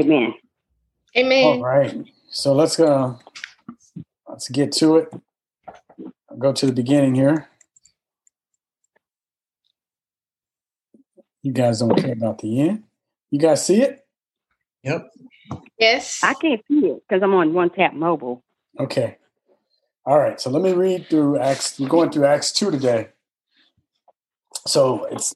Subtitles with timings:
[0.00, 0.34] Amen.
[1.16, 1.44] Amen.
[1.44, 1.94] All right.
[2.30, 3.18] So let's go.
[4.26, 5.12] Let's get to it.
[6.30, 7.48] I'll go to the beginning here.
[11.42, 12.84] You guys don't care about the end.
[13.30, 14.06] You guys see it?
[14.84, 15.10] Yep.
[15.78, 16.20] Yes.
[16.22, 18.42] I can't see it because I'm on one tap mobile.
[18.78, 19.18] Okay.
[20.06, 20.40] All right.
[20.40, 21.78] So let me read through Acts.
[21.78, 23.08] We're going through Acts 2 today.
[24.66, 25.34] So it's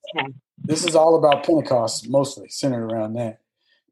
[0.59, 3.41] this is all about Pentecost, mostly centered around that.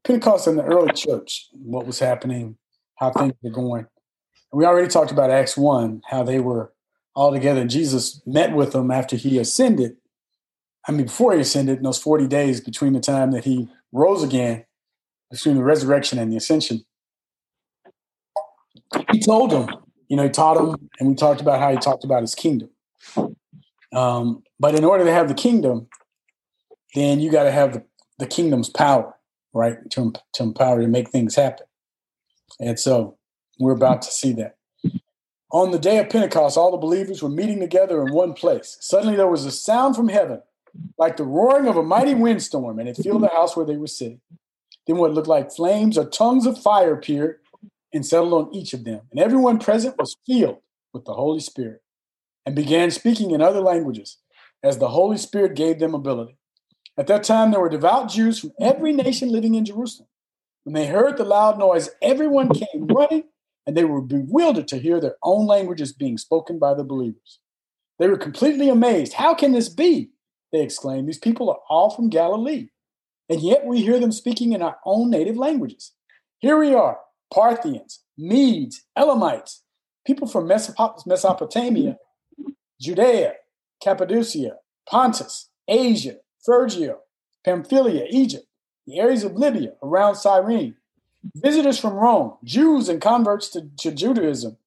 [0.03, 2.57] Pentecost in the early church, what was happening,
[2.95, 3.85] how things were going.
[4.51, 6.73] And we already talked about Acts 1, how they were
[7.15, 7.65] all together.
[7.65, 9.95] Jesus met with them after he ascended.
[10.87, 14.23] I mean, before he ascended, in those 40 days between the time that he rose
[14.23, 14.65] again,
[15.31, 16.85] between the resurrection and the ascension.
[19.11, 19.67] He told them,
[20.07, 22.69] you know, he taught them, and we talked about how he talked about his kingdom.
[23.93, 25.87] Um, but in order to have the kingdom,
[26.93, 27.83] then you got to have the,
[28.19, 29.15] the kingdom's power,
[29.53, 29.77] right?
[29.91, 31.65] To, to empower to make things happen.
[32.59, 33.17] And so
[33.59, 34.57] we're about to see that.
[35.51, 38.77] On the day of Pentecost, all the believers were meeting together in one place.
[38.81, 40.41] Suddenly there was a sound from heaven,
[40.97, 43.87] like the roaring of a mighty windstorm, and it filled the house where they were
[43.87, 44.21] sitting.
[44.87, 47.37] Then what looked like flames or tongues of fire appeared
[47.93, 49.01] and settled on each of them.
[49.11, 50.57] And everyone present was filled
[50.91, 51.81] with the Holy Spirit
[52.45, 54.17] and began speaking in other languages
[54.63, 56.37] as the Holy Spirit gave them ability.
[56.97, 60.07] At that time, there were devout Jews from every nation living in Jerusalem.
[60.63, 63.23] When they heard the loud noise, everyone came running
[63.65, 67.39] and they were bewildered to hear their own languages being spoken by the believers.
[67.99, 69.13] They were completely amazed.
[69.13, 70.11] How can this be?
[70.51, 71.07] They exclaimed.
[71.07, 72.67] These people are all from Galilee,
[73.27, 75.93] and yet we hear them speaking in our own native languages.
[76.39, 76.99] Here we are
[77.33, 79.63] Parthians, Medes, Elamites,
[80.05, 81.97] people from Mesopotamia,
[82.79, 83.33] Judea,
[83.83, 84.57] Cappadocia,
[84.87, 86.97] Pontus, Asia, Phrygia,
[87.45, 88.45] Pamphylia, Egypt,
[88.85, 90.75] the areas of Libya around Cyrene,
[91.35, 94.57] visitors from Rome, Jews and converts to, to Judaism,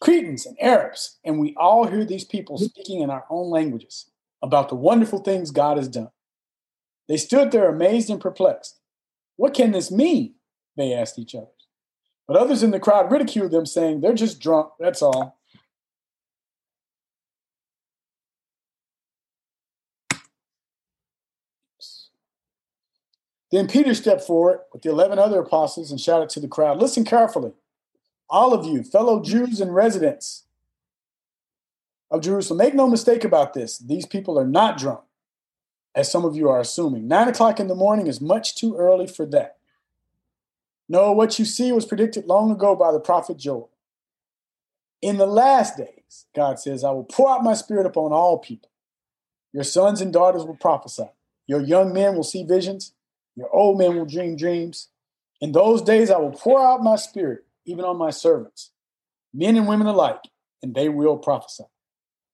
[0.00, 4.10] Cretans and Arabs, and we all hear these people speaking in our own languages
[4.40, 6.10] about the wonderful things God has done.
[7.08, 8.78] They stood there amazed and perplexed.
[9.36, 10.34] What can this mean?
[10.76, 11.46] They asked each other.
[12.28, 15.37] But others in the crowd ridiculed them, saying, They're just drunk, that's all.
[23.50, 27.04] Then Peter stepped forward with the 11 other apostles and shouted to the crowd Listen
[27.04, 27.52] carefully,
[28.28, 30.44] all of you, fellow Jews and residents
[32.10, 33.78] of Jerusalem, make no mistake about this.
[33.78, 35.00] These people are not drunk,
[35.94, 37.08] as some of you are assuming.
[37.08, 39.56] Nine o'clock in the morning is much too early for that.
[40.88, 43.70] No, what you see was predicted long ago by the prophet Joel.
[45.00, 48.70] In the last days, God says, I will pour out my spirit upon all people.
[49.52, 51.10] Your sons and daughters will prophesy.
[51.46, 52.92] Your young men will see visions.
[53.38, 54.88] Your old men will dream dreams.
[55.40, 58.72] In those days, I will pour out my spirit, even on my servants,
[59.32, 60.22] men and women alike,
[60.60, 61.62] and they will prophesy.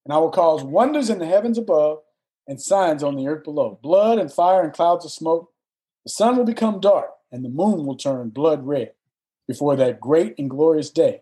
[0.06, 1.98] And I will cause wonders in the heavens above
[2.48, 5.52] and signs on the earth below blood and fire and clouds of smoke.
[6.04, 8.92] The sun will become dark, and the moon will turn blood red
[9.46, 11.20] before that great and glorious day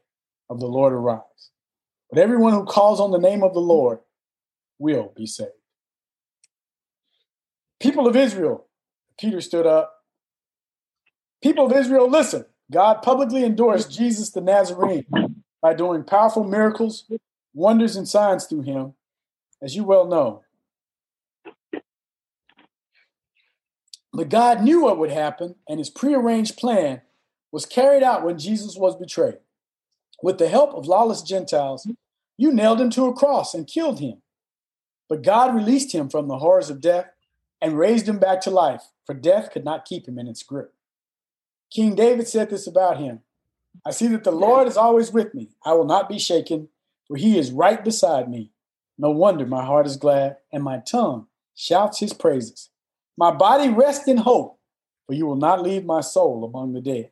[0.49, 1.51] of the Lord arrives.
[2.09, 3.99] But everyone who calls on the name of the Lord
[4.79, 5.51] will be saved.
[7.81, 8.69] People of Israel,
[9.23, 10.03] Peter stood up.
[11.45, 12.45] People of Israel, listen.
[12.73, 15.07] God publicly endorsed Jesus the Nazarene
[15.61, 17.09] by doing powerful miracles,
[17.55, 18.95] wonders, and signs through him,
[19.63, 20.43] as you well know.
[24.13, 27.03] But God knew what would happen, and his prearranged plan
[27.53, 29.39] was carried out when Jesus was betrayed.
[30.21, 31.89] With the help of lawless Gentiles,
[32.37, 34.23] you nailed him to a cross and killed him.
[35.09, 37.07] But God released him from the horrors of death
[37.61, 40.73] and raised him back to life, for death could not keep him in its grip.
[41.71, 43.21] King David said this about him
[43.85, 45.51] I see that the Lord is always with me.
[45.65, 46.69] I will not be shaken,
[47.07, 48.53] for he is right beside me.
[48.99, 52.71] No wonder my heart is glad, and my tongue shouts his praises.
[53.19, 54.59] My body rests in hope,
[55.07, 57.11] for you will not leave my soul among the dead,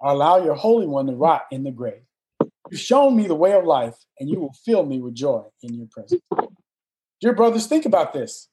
[0.00, 2.02] or allow your Holy One to rot in the grave.
[2.70, 5.74] You've shown me the way of life, and you will fill me with joy in
[5.74, 6.22] your presence.
[7.20, 8.48] Dear brothers, think about this.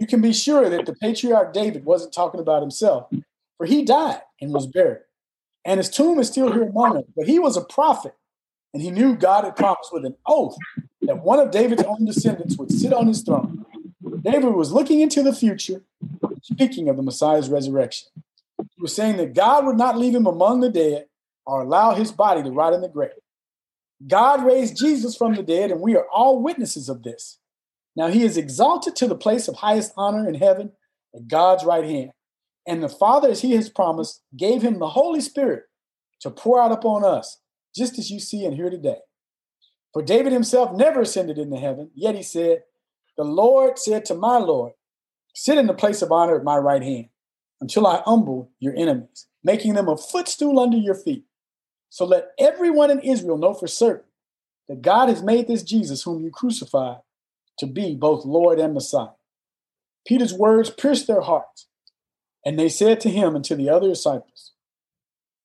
[0.00, 3.12] You can be sure that the patriarch David wasn't talking about himself,
[3.58, 5.02] for he died and was buried.
[5.66, 7.04] And his tomb is still here among us.
[7.14, 8.14] But he was a prophet,
[8.72, 10.56] and he knew God had promised with an oath
[11.02, 13.66] that one of David's own descendants would sit on his throne.
[14.22, 15.82] David was looking into the future,
[16.42, 18.08] speaking of the Messiah's resurrection.
[18.58, 21.08] He was saying that God would not leave him among the dead
[21.44, 23.10] or allow his body to rot in the grave.
[24.06, 27.39] God raised Jesus from the dead, and we are all witnesses of this.
[27.96, 30.72] Now he is exalted to the place of highest honor in heaven
[31.14, 32.10] at God's right hand.
[32.66, 35.64] And the Father, as he has promised, gave him the Holy Spirit
[36.20, 37.40] to pour out upon us,
[37.74, 38.98] just as you see and hear today.
[39.92, 42.62] For David himself never ascended into heaven, yet he said,
[43.16, 44.72] The Lord said to my Lord,
[45.34, 47.08] Sit in the place of honor at my right hand
[47.60, 51.24] until I humble your enemies, making them a footstool under your feet.
[51.88, 54.06] So let everyone in Israel know for certain
[54.68, 56.98] that God has made this Jesus, whom you crucified,
[57.60, 59.10] to be both Lord and Messiah.
[60.06, 61.66] Peter's words pierced their hearts,
[62.44, 64.52] and they said to him and to the other disciples,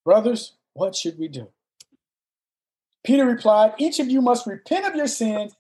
[0.03, 1.50] Brothers, what should we do?
[3.03, 5.56] Peter replied, Each of you must repent of your sins,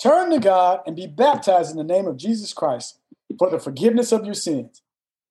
[0.00, 2.98] turn to God, and be baptized in the name of Jesus Christ
[3.38, 4.82] for the forgiveness of your sins.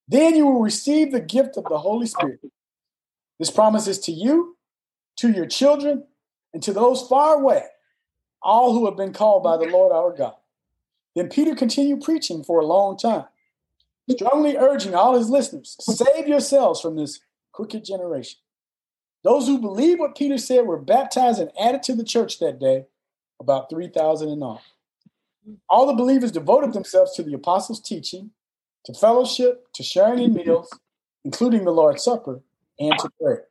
[0.08, 2.40] Then you will receive the gift of the Holy Spirit.
[3.40, 4.58] This promise is to you,
[5.18, 6.06] to your children,
[6.54, 7.64] and to those far away,
[8.42, 10.36] all who have been called by the Lord our God.
[11.18, 13.26] Then Peter continued preaching for a long time,
[14.08, 17.20] strongly urging all his listeners save yourselves from this
[17.54, 18.38] crooked generation.
[19.24, 22.86] Those who believed what Peter said were baptized and added to the church that day,
[23.40, 24.62] about 3,000 in all.
[25.68, 28.30] All the believers devoted themselves to the apostles' teaching,
[28.86, 30.70] to fellowship, to sharing in meals,
[31.26, 32.42] including the Lord's Supper,
[32.80, 33.46] and to prayer.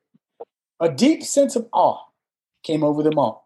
[0.78, 2.04] A deep sense of awe
[2.62, 3.45] came over them all.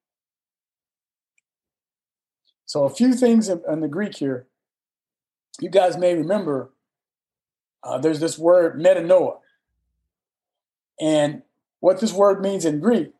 [2.71, 4.47] So, a few things in, in the Greek here.
[5.59, 6.71] You guys may remember
[7.83, 9.39] uh, there's this word metanoia.
[10.97, 11.41] And
[11.81, 13.11] what this word means in Greek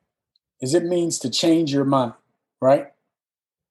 [0.61, 2.13] is it means to change your mind,
[2.61, 2.93] right?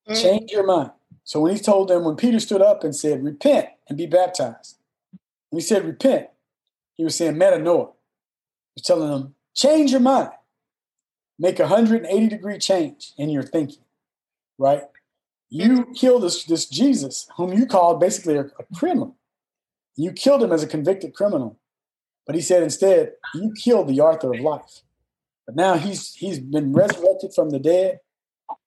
[0.06, 0.21] Mm.
[0.21, 0.91] Change your mind.
[1.25, 4.76] So when he told them, when Peter stood up and said, repent and be baptized,
[5.49, 6.26] when he said repent,
[6.99, 7.91] he was saying metanoia.
[8.75, 10.29] He's telling them, change your mind.
[11.38, 13.85] Make a 180 degree change in your thinking,
[14.59, 14.83] right?
[15.50, 19.17] You killed this, this Jesus, whom you called basically a, a criminal.
[19.97, 21.58] You killed him as a convicted criminal.
[22.26, 24.82] But he said instead, you killed the author of life.
[25.47, 27.99] But now he's he's been resurrected from the dead.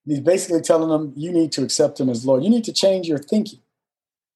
[0.05, 2.43] He's basically telling them you need to accept him as Lord.
[2.43, 3.59] You need to change your thinking.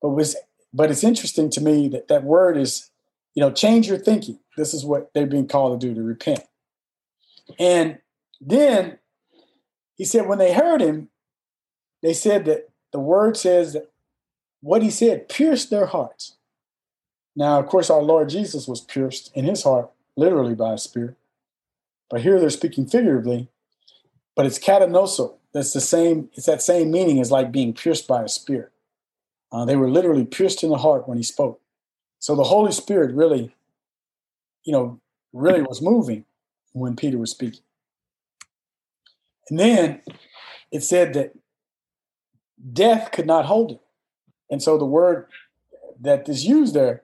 [0.01, 0.37] But was
[0.73, 2.89] but it's interesting to me that that word is,
[3.33, 4.39] you know, change your thinking.
[4.55, 6.41] This is what they're being called to do to repent.
[7.59, 7.99] And
[8.39, 8.99] then
[9.95, 11.09] he said, when they heard him,
[12.01, 13.91] they said that the word says that
[14.61, 16.35] what he said pierced their hearts.
[17.35, 21.15] Now, of course, our Lord Jesus was pierced in his heart, literally by a spear.
[22.09, 23.49] But here they're speaking figuratively.
[24.35, 25.35] But it's katanoso.
[25.53, 28.71] That's the same, it's that same meaning as like being pierced by a spear.
[29.51, 31.61] Uh, they were literally pierced in the heart when he spoke.
[32.19, 33.55] So the Holy Spirit really,
[34.63, 34.99] you know,
[35.33, 36.25] really was moving
[36.73, 37.61] when Peter was speaking.
[39.49, 40.01] And then
[40.71, 41.33] it said that
[42.73, 43.81] death could not hold it.
[44.49, 45.27] And so the word
[45.99, 47.03] that is used there,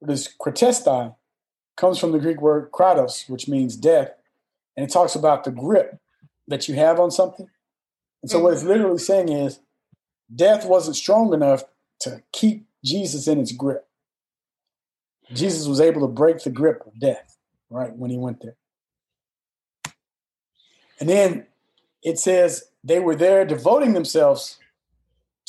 [0.00, 1.14] this kratestai,
[1.76, 4.10] comes from the Greek word kratos, which means death.
[4.76, 5.98] And it talks about the grip
[6.48, 7.48] that you have on something.
[8.22, 8.70] And so what it's mm-hmm.
[8.70, 9.60] literally saying is
[10.34, 11.64] death wasn't strong enough
[12.00, 13.86] to keep Jesus in its grip.
[15.32, 17.36] Jesus was able to break the grip of death,
[17.68, 18.56] right, when he went there.
[20.98, 21.46] And then
[22.02, 24.58] it says they were there devoting themselves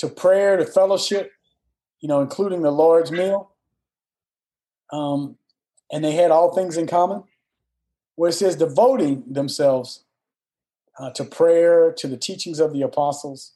[0.02, 1.32] to prayer, to fellowship,
[2.00, 3.52] you know, including the Lord's meal.
[4.92, 5.38] Um,
[5.92, 7.24] and they had all things in common.
[8.16, 10.04] Where it says devoting themselves
[10.98, 13.52] uh, to prayer, to the teachings of the apostles,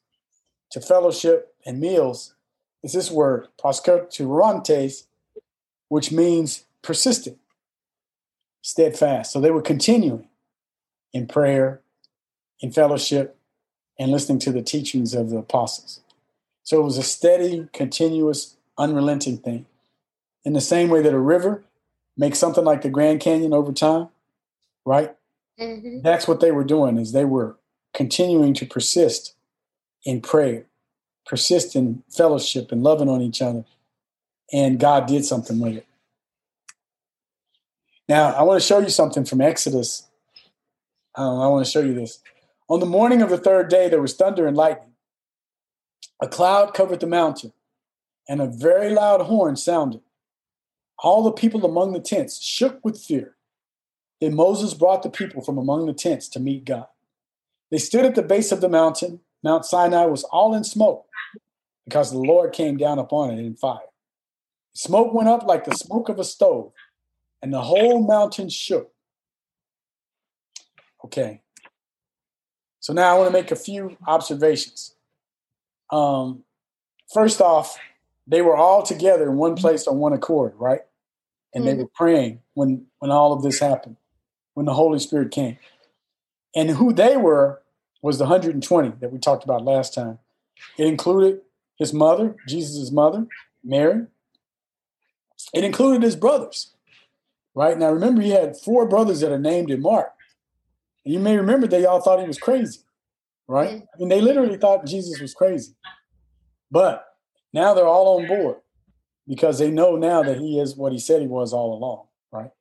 [0.69, 2.35] to fellowship and meals,
[2.83, 5.05] is this word, proskurantes,
[5.87, 7.39] which means persistent,
[8.61, 9.31] steadfast.
[9.31, 10.27] So they were continuing
[11.11, 11.81] in prayer,
[12.59, 13.35] in fellowship,
[13.97, 16.01] and listening to the teachings of the apostles.
[16.65, 19.67] So it was a steady, continuous, unrelenting thing.
[20.43, 21.63] In the same way that a river
[22.17, 24.09] makes something like the Grand Canyon over time,
[24.83, 25.15] right?
[25.59, 26.01] Mm-hmm.
[26.01, 27.55] That's what they were doing is they were
[27.93, 29.35] continuing to persist
[30.05, 30.65] in prayer,
[31.25, 33.63] persist in fellowship and loving on each other.
[34.51, 35.87] And God did something with it.
[38.09, 40.07] Now, I want to show you something from Exodus.
[41.15, 42.19] Um, I want to show you this.
[42.67, 44.94] On the morning of the third day, there was thunder and lightning.
[46.21, 47.53] A cloud covered the mountain,
[48.27, 50.01] and a very loud horn sounded.
[50.99, 53.35] all the people among the tents shook with fear.
[54.21, 56.87] Then Moses brought the people from among the tents to meet God.
[57.69, 59.19] They stood at the base of the mountain.
[59.43, 61.05] Mount Sinai was all in smoke
[61.83, 63.79] because the Lord came down upon it in fire.
[64.73, 66.71] Smoke went up like the smoke of a stove,
[67.41, 68.91] and the whole mountain shook.
[71.03, 71.41] Okay.
[72.79, 74.94] So now I want to make a few observations.
[75.91, 76.43] Um,
[77.13, 77.77] first off,
[78.27, 80.81] they were all together in one place on one accord, right?
[81.53, 81.77] And mm-hmm.
[81.77, 83.97] they were praying when when all of this happened,
[84.53, 85.57] when the Holy Spirit came.
[86.55, 87.61] And who they were
[88.01, 90.19] was the 120 that we talked about last time.
[90.77, 91.41] It included
[91.77, 93.27] his mother, Jesus' mother,
[93.63, 94.05] Mary.
[95.53, 96.73] It included his brothers,
[97.53, 97.77] right?
[97.77, 100.13] Now remember, he had four brothers that are named in Mark.
[101.03, 102.79] And you may remember they all thought he was crazy,
[103.47, 103.83] right?
[103.93, 105.73] I mean, they literally thought Jesus was crazy.
[106.71, 107.05] But
[107.53, 108.57] now they're all on board
[109.27, 112.51] because they know now that he is what he said he was all along, right?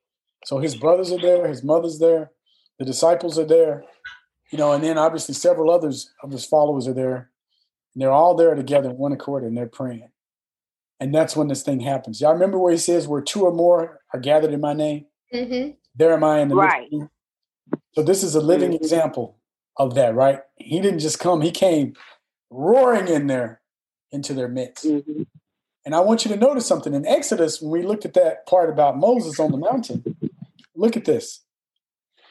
[0.45, 2.31] So his brothers are there, his mother's there,
[2.79, 3.83] the disciples are there,
[4.51, 7.31] you know, and then obviously several others of his followers are there.
[7.93, 10.09] And they're all there together in one accord and they're praying.
[10.99, 12.21] And that's when this thing happens.
[12.21, 15.05] Y'all remember where he says, where two or more are gathered in my name?
[15.33, 15.71] Mm-hmm.
[15.95, 16.89] There am I in the right.
[17.93, 18.83] So this is a living mm-hmm.
[18.83, 19.37] example
[19.77, 20.39] of that, right?
[20.57, 21.93] He didn't just come, he came
[22.49, 23.61] roaring in there
[24.11, 24.85] into their midst.
[24.85, 25.23] Mm-hmm.
[25.85, 26.93] And I want you to notice something.
[26.93, 30.03] In Exodus, when we looked at that part about Moses on the mountain,
[30.75, 31.41] look at this.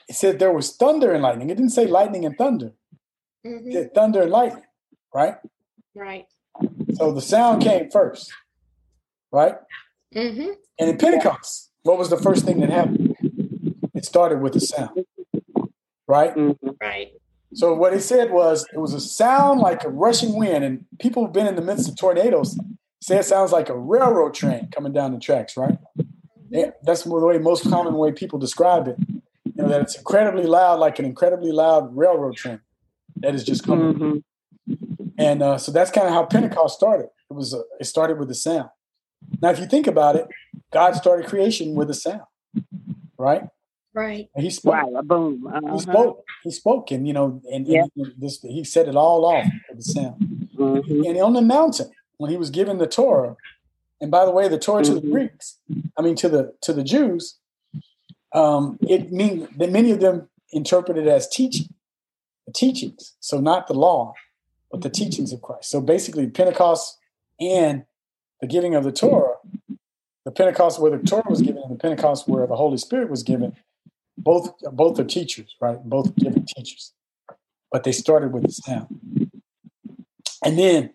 [0.08, 1.50] It said there was thunder and lightning.
[1.50, 2.72] It didn't say lightning and thunder.
[3.46, 3.68] Mm-hmm.
[3.68, 4.64] It said thunder and lightning,
[5.14, 5.36] right?
[5.94, 6.26] Right.
[6.94, 8.32] So the sound came first,
[9.30, 9.56] right?
[10.14, 10.50] Mm-hmm.
[10.78, 13.16] And in Pentecost, what was the first thing that happened?
[13.94, 15.04] It started with a sound,
[16.08, 16.34] right?
[16.34, 16.70] Mm-hmm.
[16.80, 17.12] Right.
[17.54, 21.24] So what he said was it was a sound like a rushing wind, and people
[21.24, 22.58] who've been in the midst of tornadoes
[23.00, 25.78] say it sounds like a railroad train coming down the tracks, right?
[26.50, 28.96] Yeah, that's the way most common way people describe it.
[29.08, 32.60] You know that it's incredibly loud, like an incredibly loud railroad train
[33.16, 33.94] that is just coming.
[33.94, 35.04] Mm-hmm.
[35.18, 37.08] And uh, so that's kind of how Pentecost started.
[37.30, 38.70] It was a, it started with a sound.
[39.40, 40.26] Now, if you think about it,
[40.72, 42.22] God started creation with a sound,
[43.16, 43.42] right?
[43.94, 44.28] Right.
[44.36, 44.74] he spoke.
[44.74, 45.46] Right, boom.
[45.46, 45.72] Uh-huh.
[45.72, 46.24] He spoke.
[46.42, 49.84] He spoke, and you know, and, and this he set it all off with the
[49.84, 50.48] sound.
[50.56, 51.04] Mm-hmm.
[51.04, 53.36] And on the mountain, when he was given the Torah,
[54.00, 54.94] and by the way, the Torah mm-hmm.
[54.94, 55.12] to the mm-hmm.
[55.12, 55.58] Greeks,
[55.96, 57.38] I mean to the to the Jews,
[58.32, 61.68] um, it means that many of them interpreted as teaching,
[62.46, 63.14] the teachings.
[63.20, 64.14] So not the law,
[64.72, 65.70] but the teachings of Christ.
[65.70, 66.98] So basically, Pentecost
[67.40, 67.84] and
[68.40, 69.36] the giving of the Torah,
[70.24, 73.22] the Pentecost where the Torah was given, and the Pentecost where the Holy Spirit was
[73.22, 73.54] given,
[74.16, 75.78] both both are teachers, right?
[75.84, 76.92] Both giving teachers,
[77.70, 79.30] but they started with the sound.
[80.44, 80.94] And then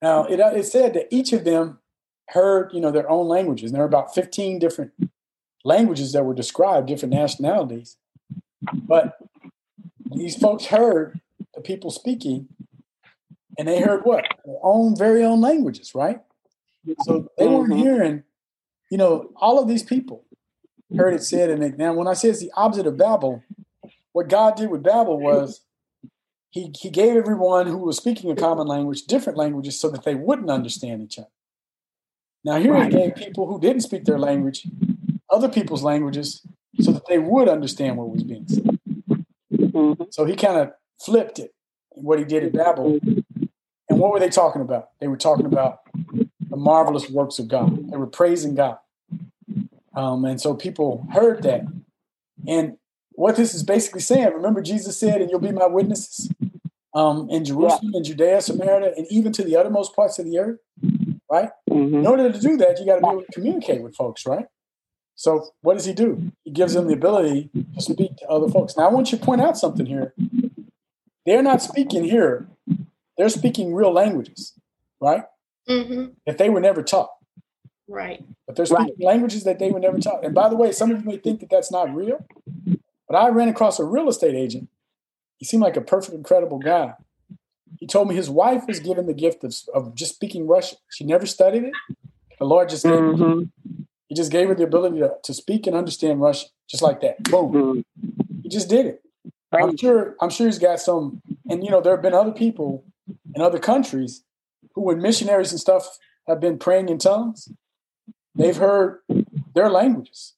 [0.00, 1.78] now it, it said that each of them
[2.28, 3.70] heard, you know, their own languages.
[3.70, 4.92] And there were about 15 different
[5.64, 7.96] languages that were described, different nationalities.
[8.72, 9.18] But
[10.10, 11.20] these folks heard
[11.54, 12.48] the people speaking,
[13.58, 14.24] and they heard what?
[14.44, 16.20] Their own very own languages, right?
[17.02, 17.78] So they weren't mm-hmm.
[17.78, 18.22] hearing,
[18.90, 20.24] you know, all of these people
[20.96, 23.42] heard it said, and now when I say it's the opposite of Babel,
[24.12, 25.62] what God did with Babel was
[26.50, 30.14] he he gave everyone who was speaking a common language different languages so that they
[30.14, 31.28] wouldn't understand each other.
[32.44, 32.92] Now here right.
[32.92, 34.66] he gave people who didn't speak their language
[35.32, 36.42] other people's languages
[36.80, 38.78] so that they would understand what was being said.
[39.52, 40.04] Mm-hmm.
[40.10, 41.54] So he kind of flipped it,
[41.90, 43.00] what he did at Babel.
[43.88, 44.90] And what were they talking about?
[45.00, 45.80] They were talking about
[46.48, 47.90] the marvelous works of God.
[47.90, 48.78] They were praising God.
[49.94, 51.62] Um, and so people heard that.
[52.46, 52.76] And
[53.12, 56.30] what this is basically saying, remember Jesus said, and you'll be my witnesses
[56.94, 57.98] um, in Jerusalem, yeah.
[57.98, 60.58] in Judea, Samaria, and even to the uttermost parts of the earth,
[61.30, 61.50] right?
[61.70, 61.96] Mm-hmm.
[61.96, 64.46] In order to do that, you got to be able to communicate with folks, right?
[65.14, 66.32] So what does he do?
[66.44, 68.76] He gives them the ability to speak to other folks.
[68.76, 70.14] Now I want you to point out something here.
[71.26, 72.48] They're not speaking here.
[73.16, 74.54] They're speaking real languages,
[75.00, 75.24] right?
[75.68, 76.14] Mm-hmm.
[76.26, 77.10] That they were never taught.
[77.92, 78.24] Right.
[78.46, 79.06] But they're speaking right.
[79.06, 80.24] languages that they were never taught.
[80.24, 82.24] And by the way, some of you may think that that's not real,
[83.06, 84.70] but I ran across a real estate agent.
[85.36, 86.94] He seemed like a perfect, incredible guy.
[87.78, 90.78] He told me his wife was given the gift of, of just speaking Russian.
[90.90, 91.74] She never studied it.
[92.38, 93.42] The Lord just gave mm-hmm.
[94.08, 97.22] He just gave her the ability to, to speak and understand Russian, just like that.
[97.24, 97.52] Boom.
[97.52, 98.40] Mm-hmm.
[98.42, 99.02] He just did it.
[99.52, 99.64] Right.
[99.64, 100.16] I'm sure.
[100.20, 101.20] I'm sure he's got some.
[101.48, 102.84] And you know, there have been other people
[103.34, 104.24] in other countries
[104.74, 107.48] who, when missionaries and stuff have been praying in tongues,
[108.34, 109.00] they've heard
[109.54, 110.34] their languages,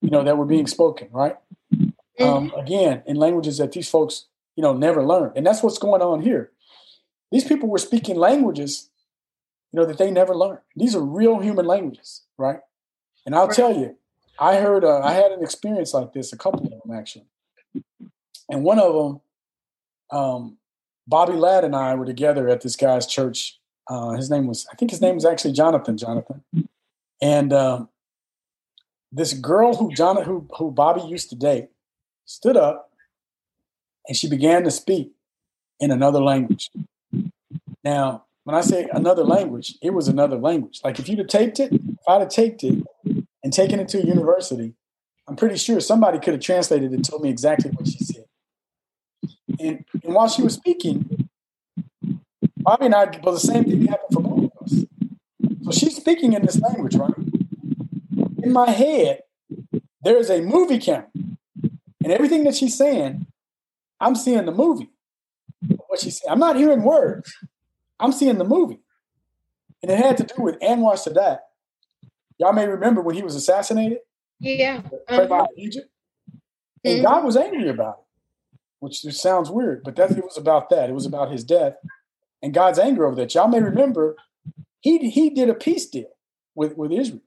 [0.00, 1.36] you know, that were being spoken, right?
[1.74, 2.22] Mm-hmm.
[2.22, 4.26] Um, again, in languages that these folks,
[4.56, 5.32] you know, never learned.
[5.36, 6.52] And that's what's going on here.
[7.32, 8.90] These people were speaking languages,
[9.72, 10.60] you know, that they never learned.
[10.76, 12.60] These are real human languages, right?
[13.26, 13.96] And I'll tell you,
[14.38, 17.26] I heard uh, I had an experience like this, a couple of them actually,
[18.48, 19.20] and one of them,
[20.10, 20.58] um,
[21.06, 23.58] Bobby Ladd and I were together at this guy's church.
[23.88, 25.96] Uh, his name was, I think his name was actually Jonathan.
[25.96, 26.42] Jonathan,
[27.24, 27.88] and um,
[29.10, 31.68] this girl who John who who Bobby used to date
[32.26, 32.90] stood up,
[34.06, 35.12] and she began to speak
[35.80, 36.70] in another language.
[37.82, 40.80] Now, when I say another language, it was another language.
[40.84, 42.84] Like if you'd have taped it, if I'd have taped it
[43.42, 44.74] and taken it to a university,
[45.26, 48.24] I'm pretty sure somebody could have translated it and told me exactly what she said.
[49.58, 51.30] And, and while she was speaking,
[52.58, 54.43] Bobby and I, well, the same thing happened for both.
[55.64, 57.14] So she's speaking in this language, right?
[58.42, 59.22] In my head,
[60.02, 61.08] there is a movie camera.
[62.02, 63.26] And everything that she's saying,
[63.98, 64.90] I'm seeing the movie.
[65.86, 66.30] What she's saying.
[66.30, 67.34] I'm not hearing words.
[67.98, 68.80] I'm seeing the movie.
[69.82, 71.38] And it had to do with Anwar Sadat.
[72.38, 73.98] Y'all may remember when he was assassinated,
[74.40, 74.82] Yeah.
[74.82, 75.02] the Uh-huh.
[75.16, 75.90] president of Egypt.
[76.84, 77.02] And Mhm.
[77.04, 80.90] God was angry about it, which sounds weird, but that it was about that.
[80.90, 81.76] It was about his death
[82.42, 83.34] and God's anger over that.
[83.34, 84.16] Y'all may remember
[84.84, 86.10] he he did a peace deal
[86.54, 87.22] with, with Israel.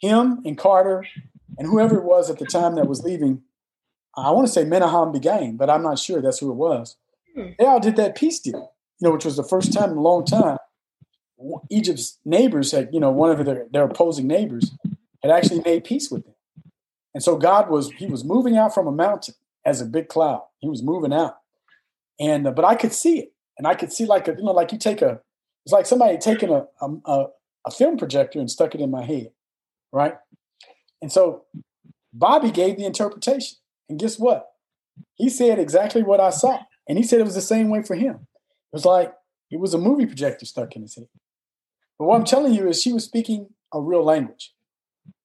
[0.00, 1.06] Him and Carter
[1.58, 3.42] and whoever it was at the time that was leaving.
[4.16, 6.96] I want to say Menahem Begin, but I'm not sure that's who it was.
[7.36, 7.50] Hmm.
[7.58, 10.00] They all did that peace deal, you know, which was the first time in a
[10.00, 10.56] long time
[11.70, 14.72] Egypt's neighbors had, you know, one of their, their opposing neighbors
[15.22, 16.34] had actually made peace with them.
[17.12, 19.34] And so God was, he was moving out from a mountain
[19.66, 20.42] as a big cloud.
[20.60, 21.36] He was moving out.
[22.18, 23.32] And, uh, but I could see it.
[23.58, 25.20] And I could see like, a, you know, like you take a,
[25.64, 27.26] it's like somebody taking a, a,
[27.66, 29.30] a, film projector and stuck it in my head.
[29.92, 30.14] Right.
[31.00, 31.44] And so
[32.12, 33.58] Bobby gave the interpretation.
[33.88, 34.48] And guess what?
[35.14, 36.60] He said exactly what I saw.
[36.88, 38.14] And he said it was the same way for him.
[38.14, 39.14] It was like
[39.50, 41.08] it was a movie projector stuck in his head.
[41.98, 44.52] But what I'm telling you is she was speaking a real language.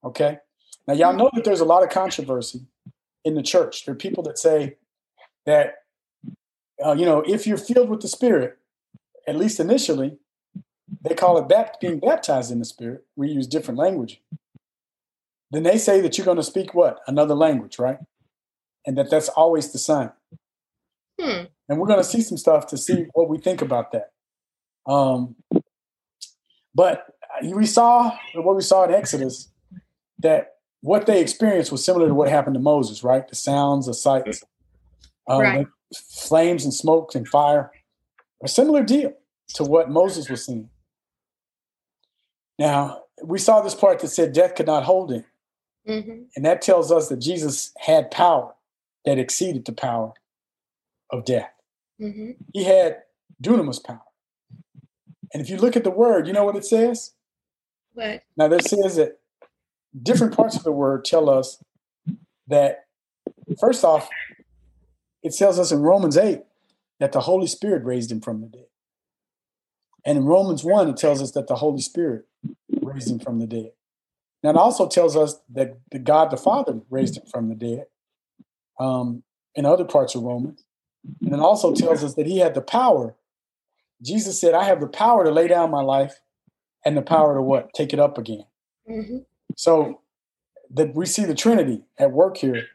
[0.03, 0.37] Okay.
[0.87, 2.61] Now, y'all know that there's a lot of controversy
[3.25, 3.85] in the church.
[3.85, 4.77] There are people that say
[5.45, 5.75] that,
[6.83, 8.57] uh, you know, if you're filled with the Spirit,
[9.27, 10.17] at least initially,
[11.01, 13.05] they call it bapt- being baptized in the Spirit.
[13.15, 14.21] We use different language.
[15.51, 16.99] Then they say that you're going to speak what?
[17.07, 17.97] Another language, right?
[18.85, 20.11] And that that's always the sign.
[21.19, 21.45] Hmm.
[21.67, 24.11] And we're going to see some stuff to see what we think about that.
[24.85, 25.35] Um,
[26.73, 27.05] but
[27.43, 29.49] we saw what we saw in Exodus
[30.19, 33.27] that what they experienced was similar to what happened to Moses, right?
[33.27, 34.43] The sounds, the sights,
[35.27, 35.67] um, Right.
[35.95, 37.71] flames and smoke and fire,
[38.43, 39.13] a similar deal
[39.55, 40.69] to what Moses was seeing.
[42.59, 45.25] Now, we saw this part that said death could not hold him.
[45.87, 46.27] Mhm.
[46.35, 48.53] And that tells us that Jesus had power
[49.05, 50.13] that exceeded the power
[51.09, 51.51] of death.
[51.99, 52.35] Mhm.
[52.53, 53.03] He had
[53.41, 54.03] dunamis power.
[55.33, 57.15] And if you look at the word, you know what it says?
[57.93, 58.23] What?
[58.35, 59.19] Now, that says that
[60.03, 61.63] different parts of the word tell us
[62.47, 62.87] that,
[63.59, 64.09] first off,
[65.23, 66.43] it tells us in Romans 8
[66.99, 68.67] that the Holy Spirit raised him from the dead.
[70.05, 72.25] And in Romans 1, it tells us that the Holy Spirit
[72.81, 73.71] raised him from the dead.
[74.43, 77.85] Now, it also tells us that the God the Father raised him from the dead
[78.79, 79.23] um,
[79.55, 80.63] in other parts of Romans.
[81.21, 83.15] And it also tells us that he had the power.
[84.01, 86.21] Jesus said, I have the power to lay down my life
[86.85, 87.73] and the power to what?
[87.73, 88.45] Take it up again.
[88.89, 89.25] mhm.
[89.57, 90.01] So
[90.71, 92.67] that we see the Trinity at work here,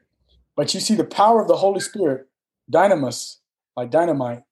[0.57, 2.29] but you see the power of the Holy Spirit,
[2.71, 3.39] dynamis,
[3.77, 4.43] like dynamite,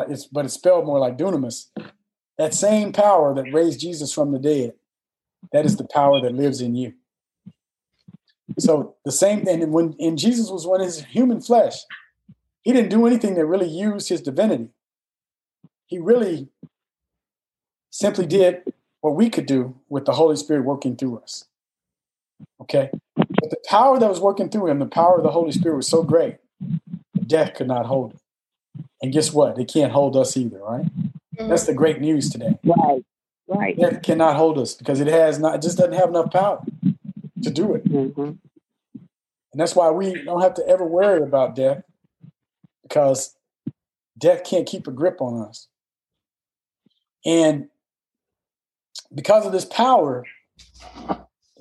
[0.00, 1.66] it's, but it's spelled more like dunamis.
[2.38, 4.74] That same power that raised Jesus from the dead,
[5.52, 6.94] that is the power that lives in you.
[8.58, 11.76] So the same thing, and when and Jesus was when his human flesh,
[12.62, 14.68] he didn't do anything that really used his divinity.
[15.86, 16.48] He really
[17.90, 18.62] simply did
[19.00, 21.44] what we could do with the Holy Spirit working through us.
[22.60, 22.90] Okay?
[23.16, 25.88] But the power that was working through him, the power of the Holy Spirit was
[25.88, 26.36] so great,
[27.26, 28.21] death could not hold it.
[29.02, 29.58] And guess what?
[29.58, 30.86] It can't hold us either, right?
[31.36, 32.58] That's the great news today.
[32.64, 33.04] Right.
[33.48, 33.76] Right.
[33.76, 36.64] Death cannot hold us because it has not, it just doesn't have enough power
[37.42, 37.86] to do it.
[37.86, 38.38] hmm And
[39.54, 41.82] that's why we don't have to ever worry about death
[42.82, 43.34] because
[44.16, 45.66] death can't keep a grip on us.
[47.26, 47.68] And
[49.14, 50.24] because of this power,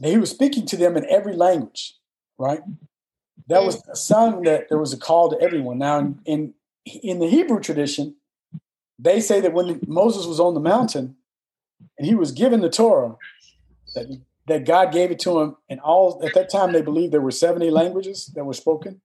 [0.03, 1.95] he was speaking to them in every language,
[2.37, 2.61] right?
[3.47, 5.79] That was a sign that there was a call to everyone.
[5.79, 6.53] Now, in, in,
[6.85, 8.15] in the Hebrew tradition,
[8.97, 11.15] they say that when Moses was on the mountain
[11.97, 13.15] and he was given the Torah,
[13.95, 14.07] that
[14.47, 15.55] that God gave it to him.
[15.69, 19.01] And all at that time, they believed there were 70 languages that were spoken.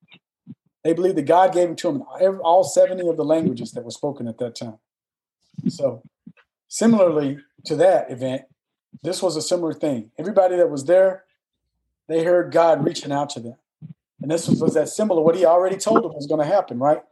[0.82, 2.02] They believed that God gave it to him
[2.42, 4.78] all 70 of the languages that were spoken at that time.
[5.68, 6.02] So,
[6.68, 8.42] similarly to that event,
[9.02, 10.10] this was a similar thing.
[10.18, 11.24] Everybody that was there,
[12.08, 13.56] they heard God reaching out to them.
[14.22, 16.46] And this was, was that symbol of what he already told them was going to
[16.46, 17.02] happen, right?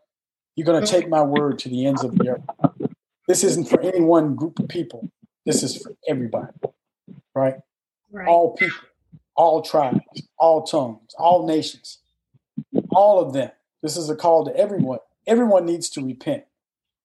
[0.56, 2.90] You're going to take my word to the ends of the earth.
[3.26, 5.10] This isn't for any one group of people.
[5.44, 6.52] This is for everybody,
[7.34, 7.56] right?
[8.10, 8.28] Right.
[8.28, 8.76] All people,
[9.34, 10.00] all tribes,
[10.38, 11.98] all tongues, all nations,
[12.90, 13.50] all of them.
[13.82, 15.00] This is a call to everyone.
[15.26, 16.44] Everyone needs to repent.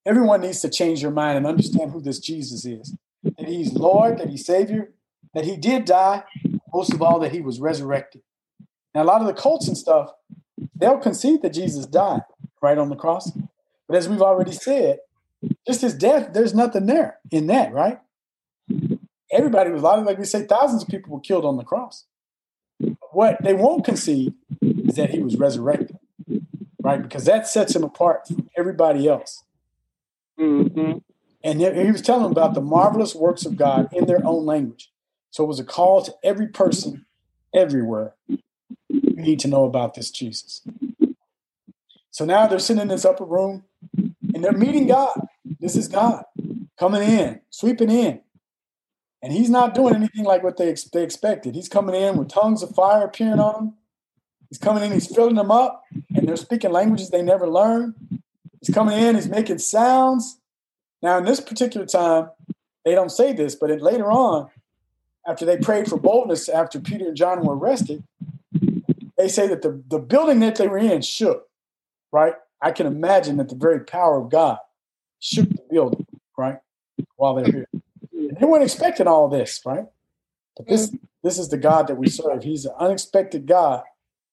[0.06, 2.96] Everyone needs to change their mind and understand who this Jesus is.
[3.24, 4.92] That he's Lord, that he's Savior,
[5.34, 6.24] that he did die,
[6.74, 8.22] most of all, that he was resurrected.
[8.94, 10.12] Now, a lot of the cults and stuff,
[10.76, 12.22] they'll concede that Jesus died
[12.62, 13.32] right on the cross.
[13.88, 15.00] But as we've already said,
[15.66, 18.00] just his death, there's nothing there in that, right?
[19.32, 22.06] Everybody was, of, like we say, thousands of people were killed on the cross.
[23.12, 25.98] What they won't concede is that he was resurrected,
[26.82, 27.02] right?
[27.02, 29.44] Because that sets him apart from everybody else.
[30.40, 31.00] Mm-hmm.
[31.44, 34.46] And he he was telling them about the marvelous works of God in their own
[34.46, 34.92] language.
[35.32, 37.06] So it was a call to every person
[37.54, 38.16] everywhere.
[38.28, 38.40] You
[39.16, 40.62] need to know about this Jesus.
[42.20, 43.64] So now they're sitting in this upper room
[43.96, 45.26] and they're meeting God.
[45.62, 46.26] This is God
[46.78, 48.20] coming in, sweeping in.
[49.24, 51.56] And he's not doing anything like what they, they expected.
[51.56, 53.74] He's coming in with tongues of fire appearing on him.
[54.50, 57.96] He's coming in, he's filling them up, and they're speaking languages they never learned.
[58.60, 60.42] He's coming in, he's making sounds.
[61.02, 62.32] Now, in this particular time,
[62.84, 64.50] they don't say this, but it, later on,
[65.26, 68.04] after they prayed for boldness after Peter and John were arrested,
[69.18, 71.49] they say that the, the building that they were in shook,
[72.12, 72.34] right?
[72.62, 74.58] I can imagine that the very power of God
[75.20, 76.06] shook the building,
[76.38, 76.58] right?
[77.16, 77.68] While they're here.
[78.12, 79.86] They weren't expecting all this, right?
[80.58, 80.98] But this mm-hmm.
[81.24, 82.44] this is the God that we serve.
[82.44, 83.84] He's an unexpected God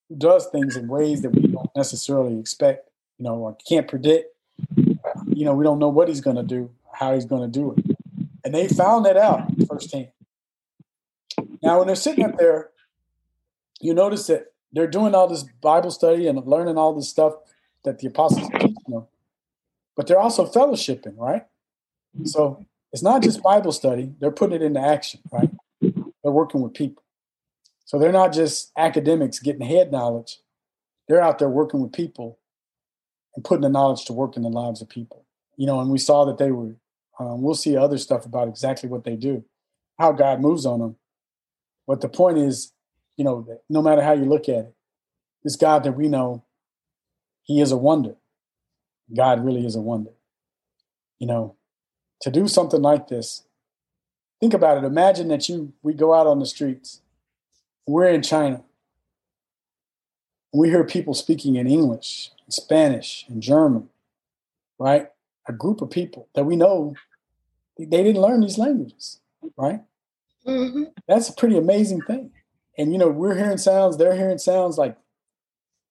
[0.08, 4.34] who does things in ways that we don't necessarily expect, you know, or can't predict.
[4.76, 7.72] You know, we don't know what he's going to do, how he's going to do
[7.72, 7.96] it.
[8.44, 10.08] And they found that out firsthand.
[11.62, 12.70] Now, when they're sitting up there,
[13.80, 17.34] you notice that they're doing all this Bible study and learning all this stuff
[17.84, 18.48] that the apostles
[18.88, 19.06] them,
[19.96, 21.44] but they're also fellowshipping, right?
[22.24, 25.50] So it's not just Bible study, they're putting it into action, right?
[25.80, 27.02] They're working with people.
[27.84, 30.40] So they're not just academics getting head knowledge,
[31.08, 32.38] they're out there working with people
[33.34, 35.24] and putting the knowledge to work in the lives of people.
[35.56, 36.74] You know, and we saw that they were,
[37.18, 39.44] um, we'll see other stuff about exactly what they do,
[39.98, 40.96] how God moves on them.
[41.86, 42.72] But the point is,
[43.16, 44.74] you know, no matter how you look at it,
[45.44, 46.44] this God that we know,
[47.46, 48.16] He is a wonder.
[49.14, 50.10] God really is a wonder.
[51.18, 51.54] You know,
[52.20, 53.44] to do something like this,
[54.40, 54.84] think about it.
[54.84, 57.00] Imagine that you we go out on the streets.
[57.86, 58.62] We're in China.
[60.52, 63.88] We hear people speaking in English, and Spanish, and German,
[64.78, 65.10] right?
[65.48, 66.94] A group of people that we know
[67.78, 69.20] they didn't learn these languages,
[69.56, 69.82] right?
[70.46, 70.84] Mm-hmm.
[71.06, 72.32] That's a pretty amazing thing.
[72.76, 74.96] And you know, we're hearing sounds, they're hearing sounds like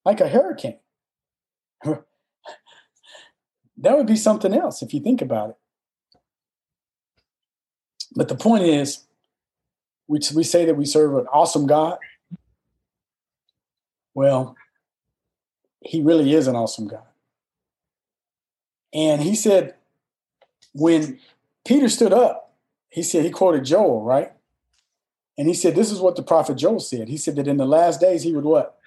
[0.04, 0.80] like a hurricane.
[3.78, 5.58] that would be something else if you think about it.
[8.16, 9.06] But the point is,
[10.08, 11.98] we, we say that we serve an awesome God.
[14.14, 14.56] Well,
[15.82, 17.04] he really is an awesome God.
[18.94, 19.76] And he said,
[20.74, 21.20] when
[21.66, 22.54] Peter stood up,
[22.90, 24.32] he said, he quoted Joel, right?
[25.38, 27.10] And he said, this is what the prophet Joel said.
[27.10, 28.78] He said that in the last days, he would what?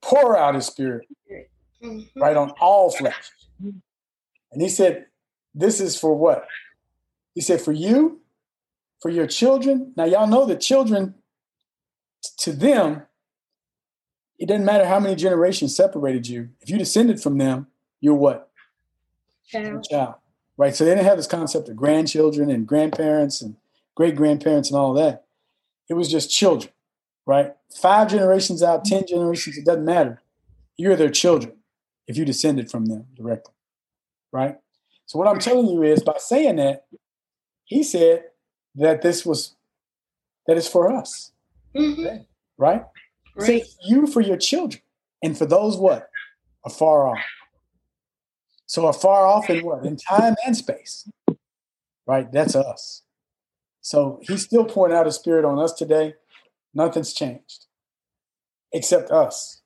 [0.00, 1.08] Pour out his spirit,
[1.82, 2.20] Mm-hmm.
[2.20, 3.30] right, on all flesh.
[3.60, 5.06] And he said,
[5.54, 6.46] this is for what?
[7.34, 8.20] He said, for you,
[9.00, 9.92] for your children.
[9.96, 11.14] Now, y'all know that children,
[12.38, 13.02] to them,
[14.38, 16.50] it doesn't matter how many generations separated you.
[16.60, 17.66] If you descended from them,
[18.00, 18.50] you're what?
[19.48, 19.84] Child.
[19.90, 20.14] child.
[20.56, 20.74] Right.
[20.76, 23.56] So they didn't have this concept of grandchildren and grandparents and
[23.94, 25.24] great grandparents and all that.
[25.88, 26.72] It was just children,
[27.26, 27.54] right?
[27.74, 30.22] Five generations out, 10 generations, it doesn't matter.
[30.76, 31.54] You're their children
[32.06, 33.54] if you descended from them directly,
[34.32, 34.56] right?
[35.06, 36.84] So what I'm telling you is by saying that,
[37.64, 38.24] he said
[38.76, 39.54] that this was,
[40.46, 41.32] that is for us,
[41.76, 42.22] Mm-hmm.
[42.58, 42.82] right?
[43.34, 43.46] Right.
[43.46, 44.82] Say you for your children
[45.22, 46.08] and for those what?
[46.66, 47.24] Afar off.
[48.66, 49.86] So afar off in what?
[49.86, 51.08] In time and space.
[52.06, 52.30] Right?
[52.30, 53.02] That's us.
[53.80, 56.14] So he's still pouring out his spirit on us today.
[56.74, 57.66] Nothing's changed
[58.72, 59.61] except us.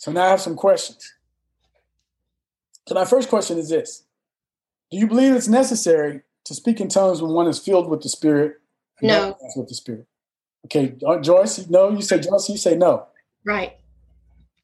[0.00, 1.12] So now I have some questions.
[2.88, 4.04] So my first question is this.
[4.90, 8.08] Do you believe it's necessary to speak in tongues when one is filled with the
[8.08, 8.54] spirit?
[9.02, 9.32] No.
[9.32, 10.06] baptized With the spirit.
[10.64, 13.08] Okay, uh, Joyce, no, you say Joyce, you say no.
[13.44, 13.76] Right.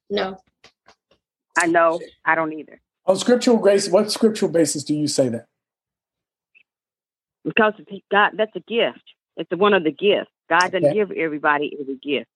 [0.09, 0.39] No.
[1.59, 2.01] I know.
[2.25, 2.81] I don't either.
[3.05, 5.49] On scriptural grace, what scriptural basis do you say that?
[7.45, 9.03] Because he- God, that's a gift.
[9.37, 10.31] It's one of the gifts.
[10.49, 12.31] God doesn't give everybody every gift.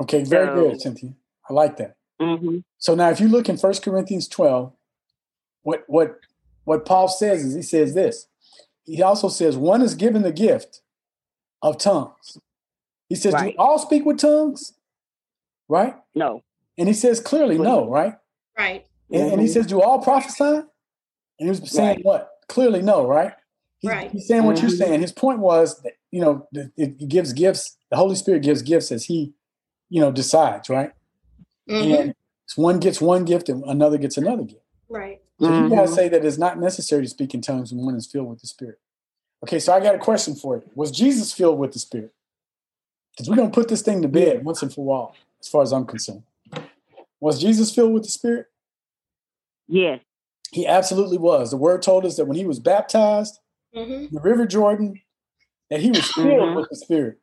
[0.00, 1.14] Okay, very So- good, Cynthia.
[1.48, 1.96] I like that.
[2.20, 4.72] Hmm So now, if you look in First Corinthians 12,
[5.62, 6.18] what what
[6.64, 8.26] what Paul says is he says this.
[8.84, 10.80] He also says one is given the gift
[11.62, 12.38] of tongues.
[13.08, 13.54] He says, Right.
[13.54, 14.74] "Do all speak with tongues?"
[15.68, 15.94] Right?
[16.14, 16.42] No.
[16.78, 17.88] And he says clearly, no.
[17.88, 18.14] Right?
[18.56, 18.86] Right.
[19.10, 19.52] And, and he Mhm.
[19.52, 20.66] says, "Do all prophesy?" And
[21.38, 22.04] he was saying Right.
[22.04, 22.30] what?
[22.48, 23.06] Clearly, no.
[23.06, 23.32] Right?
[23.78, 24.10] He's, Right.
[24.10, 24.78] he's saying what you're Mhm.
[24.78, 25.00] saying.
[25.00, 27.76] His point was that you know it gives gifts.
[27.90, 29.34] The Holy Spirit gives gifts as He,
[29.88, 30.70] you know, decides.
[30.70, 30.92] Right?
[31.68, 32.14] Hmm And
[32.56, 34.62] one gets one gift and another gets another gift.
[34.88, 35.20] Right.
[35.40, 38.06] So you gotta say that it's not necessary to speak in tongues when one is
[38.06, 38.78] filled with the Spirit.
[39.42, 40.62] Okay, so I got a question for you.
[40.74, 42.12] Was Jesus filled with the Spirit?
[43.12, 45.62] Because we're going to put this thing to bed once and for all, as far
[45.62, 46.22] as I'm concerned.
[47.20, 48.46] Was Jesus filled with the Spirit?
[49.68, 50.00] Yes.
[50.52, 51.50] He absolutely was.
[51.50, 53.38] The word told us that when he was baptized
[53.74, 55.00] hmm in the River Jordan,
[55.70, 56.56] that he was filled Mhm.
[56.56, 57.18] with the Spirit.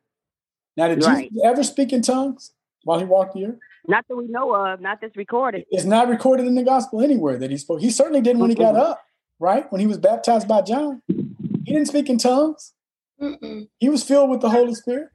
[0.76, 1.30] Now, did Right.
[1.30, 2.52] Jesus ever speak in tongues
[2.84, 3.58] while he walked the earth?
[3.86, 4.80] Not that we know of.
[4.80, 5.64] Not that's recorded.
[5.70, 7.80] It's not recorded in the gospel anywhere that he spoke.
[7.80, 9.02] He certainly didn't when he got up,
[9.38, 9.70] right?
[9.70, 11.02] When he was baptized by John.
[11.08, 12.72] He didn't speak in tongues.
[13.20, 13.68] Mm-mm.
[13.78, 15.08] He was filled with the Holy Spirit.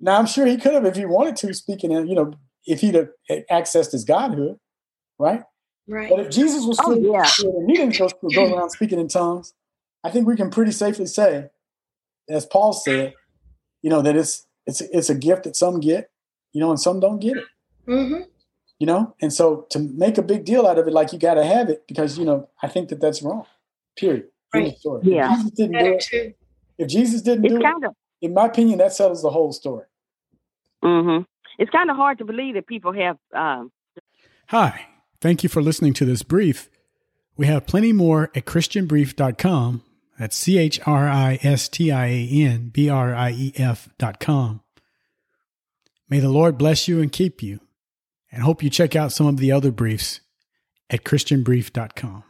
[0.00, 2.32] Now I'm sure he could have, if he wanted to, speaking in, you know,
[2.66, 3.08] if he'd have
[3.50, 4.58] accessed his godhood,
[5.18, 5.42] right?
[5.88, 6.10] Right.
[6.10, 7.22] But if Jesus was Oh, filled with yeah.
[7.22, 9.54] the Spirit and he didn't go, go around speaking in tongues,
[10.02, 11.48] I think we can pretty safely say,
[12.28, 13.14] as Paul said,
[13.82, 16.10] you know, that it's it's it's a gift that some get,
[16.56, 17.44] you know, and some don't get it.
[17.84, 18.22] hmm
[18.78, 21.34] You know, and so to make a big deal out of it, like you got
[21.34, 23.44] to have it, because you know, I think that that's wrong.
[24.00, 24.24] Period.
[24.54, 24.74] Right.
[24.78, 25.02] story.
[25.04, 25.32] Yeah.
[25.32, 26.36] If Jesus didn't do it,
[26.78, 27.92] if Jesus didn't It's do it, kind of.
[28.22, 29.84] in my opinion, that settles the whole story.
[30.82, 31.18] hmm
[31.58, 33.16] It's kind of hard to believe that people have.
[33.34, 33.70] Um,
[34.48, 34.86] Hi,
[35.20, 36.70] thank you for listening to this brief.
[37.36, 39.82] We have plenty more at ChristianBrief.com.
[40.18, 44.62] That's C H R I S T I A N B R I E F.com.
[46.08, 47.60] May the Lord bless you and keep you,
[48.30, 50.20] and hope you check out some of the other briefs
[50.88, 52.22] at ChristianBrief.com.